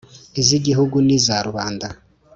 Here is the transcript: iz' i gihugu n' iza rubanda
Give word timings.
iz' 0.41 0.51
i 0.57 0.59
gihugu 0.65 0.95
n' 1.07 1.13
iza 1.17 1.35
rubanda 1.47 1.87